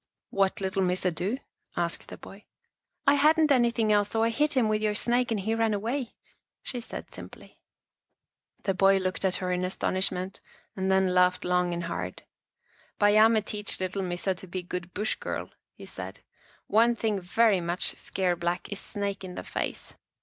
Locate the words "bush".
14.95-15.13